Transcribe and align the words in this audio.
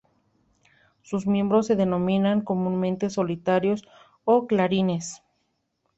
Sus 1.03 1.27
miembros 1.27 1.67
se 1.67 1.75
denominan 1.75 2.41
comúnmente 2.41 3.11
solitarios 3.11 3.83
o 4.25 4.47
clarines. 4.47 5.21